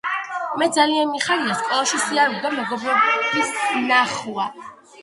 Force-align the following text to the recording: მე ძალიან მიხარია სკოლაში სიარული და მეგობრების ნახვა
მე 0.61 0.67
ძალიან 0.77 1.11
მიხარია 1.17 1.59
სკოლაში 1.59 2.01
სიარული 2.07 2.43
და 2.47 2.53
მეგობრების 2.57 3.55
ნახვა 3.87 4.53